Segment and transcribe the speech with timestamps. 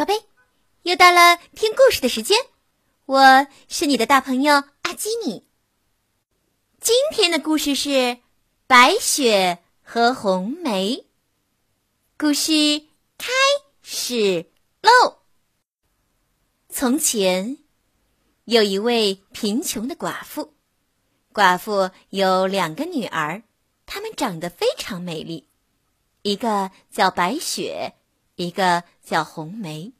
[0.00, 0.14] 宝贝，
[0.84, 2.38] 又到了听故事的时间，
[3.04, 5.44] 我是你的大朋友阿基米。
[6.80, 7.90] 今天的故事是
[8.66, 10.96] 《白雪和红梅》。
[12.16, 12.86] 故事
[13.18, 13.28] 开
[13.82, 14.46] 始
[14.80, 15.18] 喽！
[16.70, 17.58] 从前
[18.46, 20.54] 有一位贫穷的寡妇，
[21.34, 23.42] 寡妇有两个女儿，
[23.84, 25.46] 她们长得非常美丽，
[26.22, 27.96] 一个叫白雪。
[28.40, 29.92] 一个叫红梅，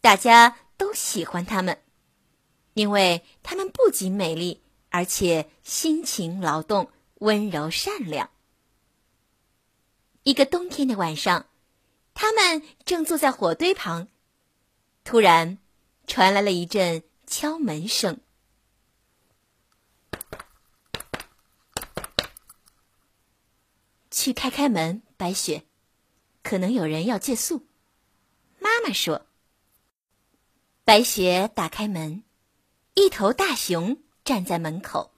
[0.00, 1.82] 大家都喜欢她们，
[2.72, 8.30] 因为她们不仅美丽，而且辛勤劳动、温柔善良。
[10.22, 11.44] 一个冬天的晚上，
[12.14, 14.08] 他们正坐在火堆旁，
[15.04, 15.58] 突然
[16.06, 18.18] 传来了一阵敲门声。
[24.10, 25.67] 去开开门，白雪。
[26.48, 27.66] 可能有人要借宿，
[28.58, 29.26] 妈妈说。
[30.82, 32.24] 白雪打开门，
[32.94, 35.12] 一头大熊站在门口。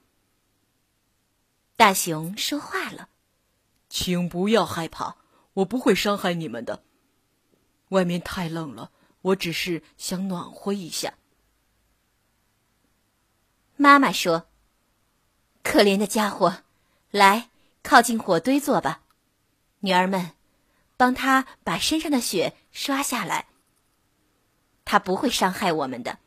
[1.77, 3.07] 大熊说话了
[3.87, 5.15] ：“请不要害怕，
[5.53, 6.83] 我不会伤害你们的。
[7.87, 11.13] 外面太冷了，我只是想暖和一下。”
[13.79, 14.47] 妈妈说
[15.63, 16.63] ：“可怜的家伙，
[17.09, 17.49] 来
[17.81, 19.03] 靠近火堆坐吧，
[19.79, 20.31] 女儿们。”
[21.01, 23.47] 帮他把身上的雪刷下来。
[24.85, 26.19] 他不会伤害我们的。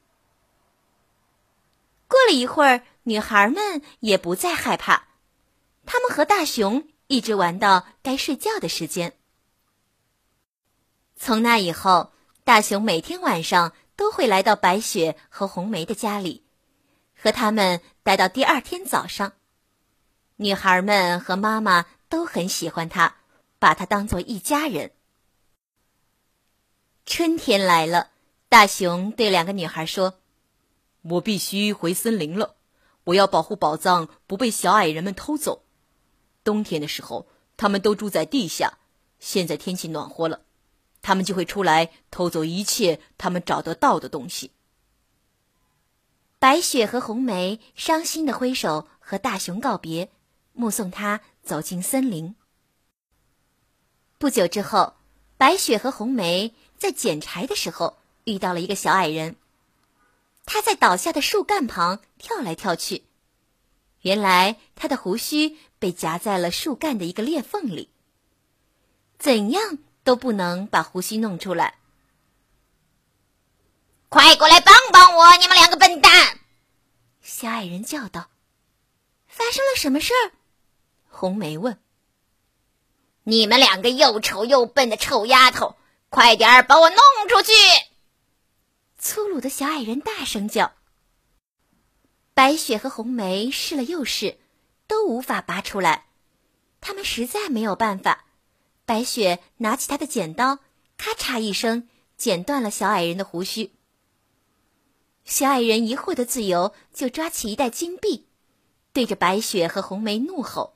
[2.09, 5.05] 过了一会儿，女孩们也不再害怕，
[5.87, 9.13] 他们和大熊一直玩到该睡觉的时间。
[11.15, 16.45] 从那以后，大熊每天晚上都会来到白雪和红梅的家里，
[17.17, 19.35] 和他们待到第二天早上。
[20.35, 23.19] 女孩们和妈妈都很喜欢他。
[23.65, 24.93] 把他当做一家人。
[27.07, 28.11] 春天来了，
[28.51, 30.19] 大熊对两个女孩说
[31.01, 32.57] ：“我必须回森林了，
[33.05, 35.65] 我要保护宝藏不被小矮人们偷走。
[36.45, 37.27] 冬天的时候，
[37.57, 38.77] 他们都住在地下，
[39.19, 40.43] 现在天气暖和了，
[41.01, 44.51] 他们就会出来偷走一切他们找得到的东西。”
[46.39, 50.11] 白雪和红梅伤心的挥手和大熊告别，
[50.53, 52.37] 目送他走进森林。
[54.25, 54.95] 不久之后，
[55.37, 59.37] 白雪和红梅在捡柴的时候遇到了一个小矮人。
[60.47, 63.05] 他在倒下的树干旁跳来跳去，
[64.01, 67.91] 原来他的胡须被夹在了树干的一个裂缝里，
[69.19, 71.75] 怎样都不能把胡须弄出来。
[74.09, 76.39] 快过来帮帮我，你们两个笨蛋！
[77.21, 78.31] 小矮人叫道
[79.29, 80.33] ：“发生了什么事儿？”
[81.13, 81.79] 红梅问。
[83.27, 85.77] 你们两个又丑又笨的臭丫头，
[86.11, 86.99] 快点儿把我弄
[87.29, 87.53] 出去！
[88.99, 90.73] 粗鲁的小矮人大声叫。
[92.35, 94.39] 白雪和红梅试了又试，
[94.87, 96.07] 都无法拔出来。
[96.83, 98.27] 他们实在没有办法。
[98.85, 100.59] 白雪拿起她的剪刀，
[100.99, 103.73] 咔嚓一声剪断了小矮人的胡须。
[105.25, 108.27] 小矮人一获得自由，就抓起一袋金币，
[108.93, 110.74] 对着白雪和红梅怒吼。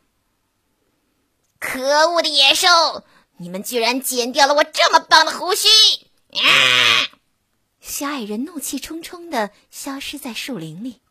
[1.71, 3.05] 可恶的野兽！
[3.37, 5.69] 你们居然剪掉了我这么棒的胡须！
[6.33, 7.13] 啊！
[7.79, 11.03] 小矮人怒气冲冲的消失在树林里。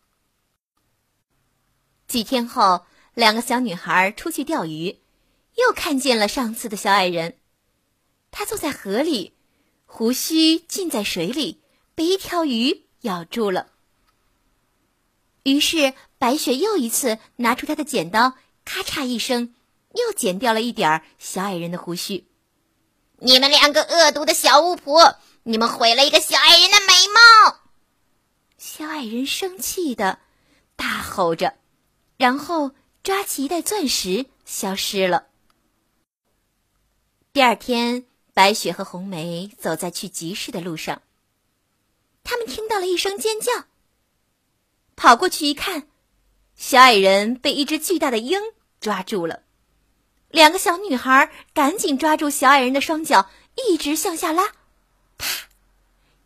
[2.08, 5.00] 几天后，两个小女孩出去钓鱼，
[5.58, 7.38] 又看见了上次的小矮人。
[8.32, 9.36] 他坐在河里，
[9.86, 11.62] 胡须浸在水里，
[11.94, 13.68] 被一条鱼咬住了。
[15.44, 18.34] 于是，白雪又一次拿出她的剪刀，
[18.66, 19.54] 咔嚓一声。
[19.98, 22.28] 又剪掉了一点儿小矮人的胡须。
[23.20, 27.62] 你们两个恶毒的小巫婆，你们毁了一个小矮人的美貌！
[28.58, 30.20] 小矮人生气的
[30.76, 31.56] 大吼着，
[32.18, 32.72] 然后
[33.04, 35.28] 抓起一袋钻石消失了。
[37.34, 41.02] 第二天，白雪和红梅走在去集市的路上，
[42.24, 43.66] 他们听到了一声尖叫，
[44.96, 45.88] 跑过去一看，
[46.56, 48.40] 小矮人被一只巨大的鹰
[48.80, 49.44] 抓住了。
[50.38, 54.52] 两个小女孩赶紧抓住小矮人的双脚，一直向下拉，
[55.18, 55.26] 啪！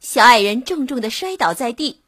[0.01, 2.01] 小矮人重重的摔倒在地。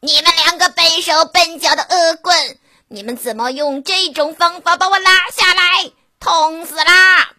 [0.00, 2.58] 你们两个笨手笨脚的恶棍，
[2.88, 5.92] 你们怎么用这种方法把我拉下来？
[6.18, 7.36] 痛死啦！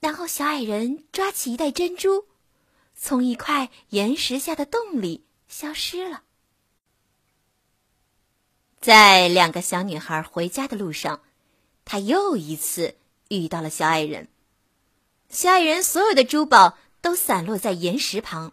[0.00, 2.26] 然后小矮人抓起一袋珍珠，
[2.94, 6.20] 从一块岩石下的洞里消失了。
[8.82, 11.22] 在两个小女孩回家的路上。
[11.84, 12.96] 他又一次
[13.28, 14.28] 遇到了小矮人，
[15.28, 18.52] 小矮人所有的珠宝都散落在岩石旁。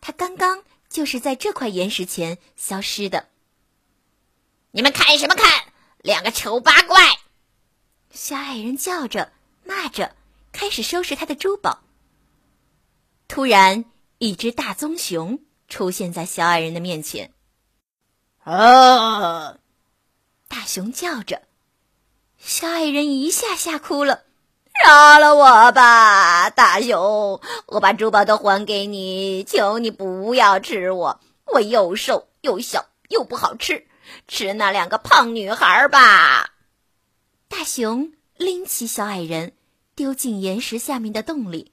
[0.00, 3.28] 他刚刚就是在这块岩石前消失的。
[4.72, 5.64] 你们看什么看？
[5.98, 7.18] 两个丑八怪！
[8.10, 9.32] 小矮人叫着、
[9.64, 10.14] 骂着，
[10.52, 11.82] 开始收拾他的珠宝。
[13.26, 13.86] 突然，
[14.18, 15.38] 一只大棕熊
[15.68, 17.32] 出现在小矮人的面前。
[18.42, 19.58] 啊！
[20.48, 21.43] 大熊叫着，
[22.46, 24.22] 小矮人一下吓哭了。
[24.84, 27.40] 饶了我吧，大熊！
[27.64, 33.86] 我把珠宝都还给你，求你不要吃我，我又瘦又小又不好吃，
[34.28, 36.52] 吃那两个胖女孩吧。
[37.48, 39.54] 大熊拎起小矮人，
[39.94, 41.72] 丢进岩石下面的洞里，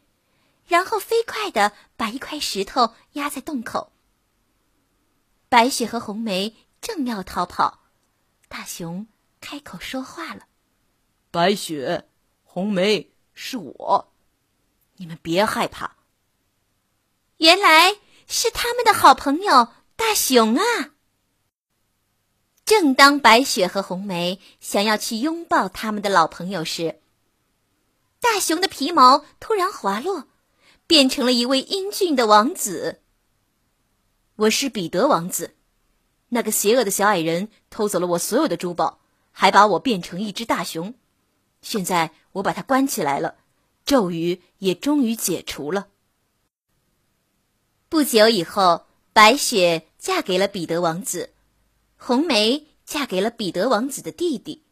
[0.66, 3.92] 然后飞快的把一块石头压在洞口。
[5.50, 7.80] 白雪和红梅正要逃跑，
[8.48, 9.08] 大熊
[9.42, 10.44] 开口说话了
[11.32, 12.08] ：“白雪。”
[12.54, 14.12] 红梅是我，
[14.98, 15.96] 你们别害怕。
[17.38, 17.96] 原来
[18.28, 20.92] 是他们的好朋友大熊啊！
[22.66, 27.00] 正当白雪和红梅想要去拥抱他们的老朋友时，
[28.20, 30.28] 大熊的皮毛突然滑落，
[30.86, 33.00] 变成了一位英俊的王子。
[34.36, 35.56] 我是彼得王子，
[36.28, 39.00] 那个邪恶的小矮人偷走了我所有的珠宝，
[39.32, 40.94] 还把我变成一只大熊。
[41.62, 43.36] 现在我把它关起来了，
[43.86, 45.88] 咒语也终于解除了。
[47.88, 51.34] 不久以后，白雪嫁给了彼得王子，
[51.98, 54.64] 红梅嫁给了彼得王子的弟弟。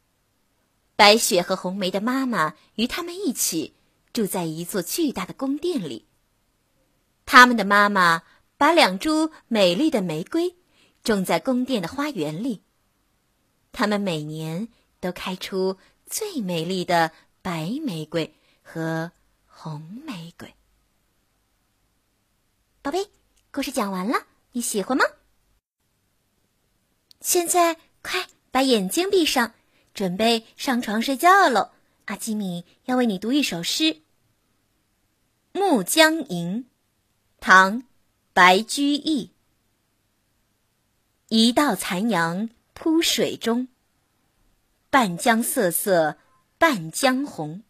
[0.96, 3.76] 白雪和红梅的妈妈与他们一起
[4.12, 6.08] 住在一座巨大的宫殿里。
[7.26, 8.24] 他们的妈妈
[8.58, 10.56] 把两株美丽的玫瑰
[11.04, 12.64] 种在宫殿的花园里，
[13.72, 14.70] 它们每年
[15.00, 15.78] 都开出。
[16.10, 17.12] 最美丽的
[17.44, 18.34] 白玫瑰
[18.64, 19.12] 和
[19.46, 20.56] 红玫瑰，
[22.82, 23.08] 宝贝，
[23.52, 25.06] 故事讲完了，你喜欢吗？
[27.22, 29.54] 现在快把眼睛闭上，
[29.94, 31.70] 准备上床睡觉喽。
[32.06, 33.84] 阿基米要为你读一首诗，
[35.54, 36.64] 《暮江吟》，
[37.40, 37.82] 唐·
[38.34, 39.32] 白居易。
[41.28, 43.68] 一道残阳铺水中。
[44.92, 46.18] 半江瑟瑟
[46.58, 47.62] 半江红。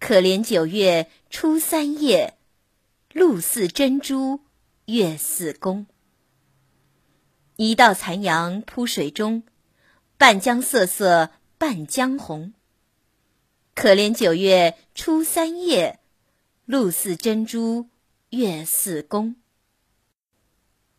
[0.00, 2.36] 可怜九月初三夜，
[3.12, 4.40] 露似真珠
[4.86, 5.86] 月似弓。
[7.54, 9.44] 一道残阳铺水中，
[10.18, 12.52] 半江瑟瑟半江红。
[13.76, 16.00] 可怜九月初三夜，
[16.64, 17.88] 露似真珠
[18.30, 19.36] 月似弓。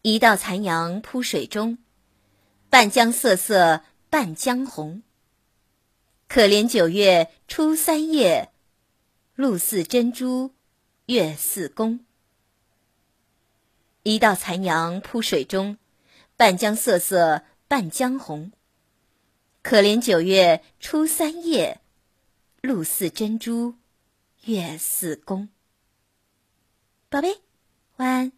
[0.02, 1.78] 一道残阳铺水中，
[2.70, 3.82] 半江瑟瑟。
[4.10, 5.04] 半江红。
[6.28, 8.52] 可怜九月初三夜，
[9.36, 10.54] 露似真珠，
[11.06, 12.06] 月似弓。
[14.04, 15.78] 一道残阳铺水中，
[16.36, 18.52] 半江瑟瑟半江红。
[19.62, 21.82] 可怜九月初三夜，
[22.62, 23.76] 露似真珠，
[24.46, 25.50] 月似弓。
[27.10, 27.42] 宝贝，
[27.98, 28.37] 晚安。